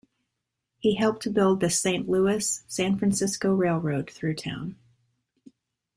He 0.79 0.95
helped 0.95 1.31
build 1.31 1.59
the 1.59 1.69
Saint 1.69 2.09
Louis-San 2.09 2.97
Francisco 2.97 3.53
Railroad 3.53 4.09
through 4.09 4.33
town. 4.33 4.75